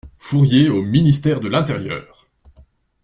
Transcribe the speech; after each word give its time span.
Fourier 0.17 0.67
au 0.69 0.81
ministère 0.81 1.41
de 1.41 1.47
l'Intérieur! 1.47 2.27